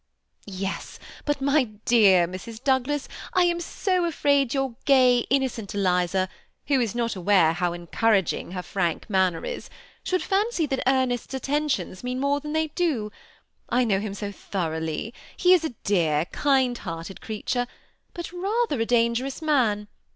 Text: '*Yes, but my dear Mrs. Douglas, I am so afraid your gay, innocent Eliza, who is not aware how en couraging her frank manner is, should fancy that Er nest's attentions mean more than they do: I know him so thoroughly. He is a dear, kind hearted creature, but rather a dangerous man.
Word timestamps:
'*Yes, 0.47 0.97
but 1.25 1.41
my 1.41 1.65
dear 1.85 2.27
Mrs. 2.27 2.63
Douglas, 2.63 3.07
I 3.35 3.43
am 3.43 3.59
so 3.59 4.05
afraid 4.05 4.51
your 4.51 4.73
gay, 4.85 5.19
innocent 5.29 5.75
Eliza, 5.75 6.27
who 6.65 6.81
is 6.81 6.95
not 6.95 7.15
aware 7.15 7.53
how 7.53 7.73
en 7.73 7.85
couraging 7.85 8.53
her 8.53 8.63
frank 8.63 9.07
manner 9.11 9.45
is, 9.45 9.69
should 10.03 10.23
fancy 10.23 10.65
that 10.65 10.81
Er 10.89 11.05
nest's 11.05 11.35
attentions 11.35 12.03
mean 12.03 12.19
more 12.19 12.39
than 12.39 12.53
they 12.53 12.69
do: 12.69 13.11
I 13.69 13.83
know 13.83 13.99
him 13.99 14.15
so 14.15 14.31
thoroughly. 14.31 15.13
He 15.37 15.53
is 15.53 15.63
a 15.63 15.75
dear, 15.83 16.25
kind 16.31 16.79
hearted 16.79 17.21
creature, 17.21 17.67
but 18.15 18.31
rather 18.33 18.81
a 18.81 18.87
dangerous 18.87 19.39
man. 19.39 19.87